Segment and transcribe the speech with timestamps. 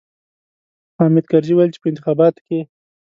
[0.93, 2.59] خو حامد کرزي ويل چې په انتخاباتو کې.